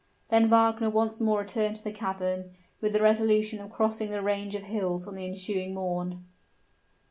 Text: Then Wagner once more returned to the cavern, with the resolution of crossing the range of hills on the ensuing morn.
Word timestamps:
Then 0.29 0.49
Wagner 0.49 0.89
once 0.89 1.21
more 1.21 1.37
returned 1.41 1.75
to 1.75 1.83
the 1.83 1.91
cavern, 1.91 2.55
with 2.81 2.93
the 2.93 3.03
resolution 3.03 3.59
of 3.59 3.69
crossing 3.71 4.09
the 4.09 4.23
range 4.23 4.55
of 4.55 4.63
hills 4.63 5.07
on 5.07 5.13
the 5.13 5.27
ensuing 5.27 5.75
morn. 5.75 6.25